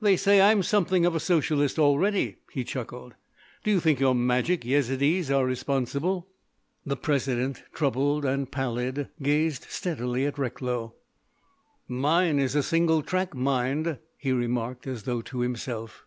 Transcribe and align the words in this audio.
"They 0.00 0.16
say 0.16 0.40
I'm 0.40 0.62
something 0.62 1.04
of 1.04 1.14
a 1.14 1.20
socialist 1.20 1.78
already," 1.78 2.38
he 2.52 2.64
chuckled. 2.64 3.16
"Do 3.62 3.70
you 3.70 3.80
think 3.80 4.00
your 4.00 4.14
magic 4.14 4.64
Yezidees 4.64 5.30
are 5.30 5.44
responsible?" 5.44 6.26
The 6.86 6.96
President, 6.96 7.62
troubled 7.74 8.24
and 8.24 8.50
pallid, 8.50 9.10
gazed 9.22 9.66
steadily 9.68 10.24
at 10.24 10.38
Recklow. 10.38 10.94
"Mine 11.86 12.38
is 12.38 12.54
a 12.54 12.62
single 12.62 13.02
track 13.02 13.34
mind," 13.34 13.98
he 14.16 14.32
remarked 14.32 14.86
as 14.86 15.02
though 15.02 15.20
to 15.20 15.40
himself. 15.40 16.06